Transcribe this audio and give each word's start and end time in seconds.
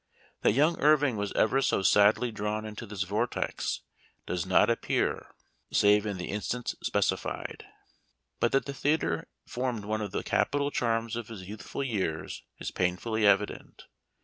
That 0.41 0.53
young 0.53 0.79
Irving 0.79 1.15
was 1.15 1.31
ever 1.33 1.61
so 1.61 1.83
sadly 1.83 2.31
drawn 2.31 2.65
into 2.65 2.87
this 2.87 3.03
vortex 3.03 3.81
does 4.25 4.47
not 4.47 4.67
appear, 4.67 5.27
save 5.71 6.07
in 6.07 6.17
the 6.17 6.29
instance 6.31 6.73
specified. 6.81 7.67
But 8.39 8.51
that 8.53 8.65
the 8.65 8.73
theater 8.73 9.27
formed 9.45 9.85
one 9.85 10.01
of 10.01 10.09
the 10.11 10.23
capital 10.23 10.71
charms 10.71 11.15
of 11.15 11.27
his 11.27 11.43
youth 11.47 11.61
ful 11.61 11.83
vears 11.83 12.41
is 12.57 12.71
painfully 12.71 13.27
evident. 13.27 13.83